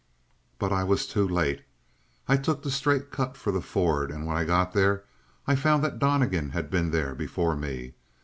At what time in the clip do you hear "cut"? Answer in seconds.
3.11-3.37